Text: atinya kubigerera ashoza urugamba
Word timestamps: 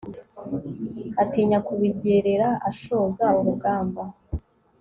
atinya 1.23 1.57
kubigerera 1.67 2.47
ashoza 2.69 3.25
urugamba 3.39 4.03